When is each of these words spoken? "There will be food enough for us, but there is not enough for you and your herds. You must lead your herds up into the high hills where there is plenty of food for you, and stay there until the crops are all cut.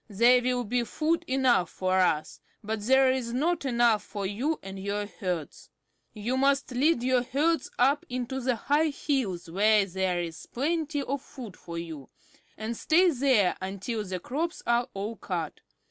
"There 0.09 0.41
will 0.41 0.63
be 0.63 0.83
food 0.83 1.23
enough 1.27 1.69
for 1.69 1.99
us, 1.99 2.39
but 2.63 2.81
there 2.81 3.11
is 3.11 3.33
not 3.33 3.65
enough 3.65 4.01
for 4.03 4.25
you 4.25 4.57
and 4.63 4.79
your 4.79 5.05
herds. 5.05 5.69
You 6.11 6.37
must 6.37 6.71
lead 6.71 7.03
your 7.03 7.21
herds 7.21 7.69
up 7.77 8.03
into 8.09 8.39
the 8.41 8.55
high 8.55 8.89
hills 8.89 9.47
where 9.47 9.85
there 9.85 10.19
is 10.19 10.47
plenty 10.47 11.03
of 11.03 11.21
food 11.21 11.55
for 11.55 11.77
you, 11.77 12.09
and 12.57 12.75
stay 12.75 13.11
there 13.11 13.55
until 13.61 14.03
the 14.03 14.19
crops 14.19 14.63
are 14.65 14.89
all 14.95 15.17
cut. 15.17 15.61